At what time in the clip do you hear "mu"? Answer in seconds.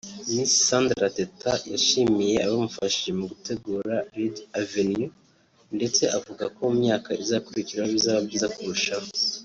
3.19-3.25, 6.69-6.75